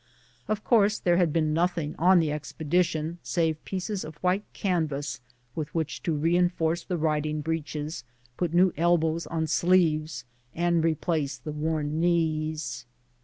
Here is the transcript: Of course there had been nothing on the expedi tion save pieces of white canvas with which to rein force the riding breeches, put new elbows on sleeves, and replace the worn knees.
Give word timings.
Of 0.47 0.63
course 0.63 0.97
there 0.97 1.17
had 1.17 1.31
been 1.31 1.53
nothing 1.53 1.93
on 1.99 2.19
the 2.19 2.29
expedi 2.29 2.83
tion 2.83 3.19
save 3.21 3.63
pieces 3.65 4.03
of 4.03 4.15
white 4.17 4.43
canvas 4.51 5.21
with 5.53 5.75
which 5.75 6.01
to 6.01 6.17
rein 6.17 6.49
force 6.49 6.83
the 6.83 6.97
riding 6.97 7.41
breeches, 7.41 8.03
put 8.35 8.51
new 8.51 8.73
elbows 8.77 9.27
on 9.27 9.45
sleeves, 9.45 10.25
and 10.55 10.83
replace 10.83 11.37
the 11.37 11.51
worn 11.51 11.99
knees. 11.99 12.87